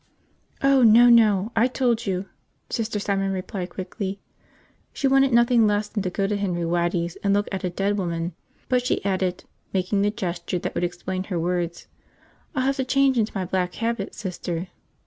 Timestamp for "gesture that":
10.09-10.73